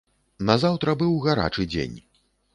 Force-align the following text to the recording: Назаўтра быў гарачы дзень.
Назаўтра 0.49 0.95
быў 1.03 1.13
гарачы 1.27 1.69
дзень. 1.77 1.97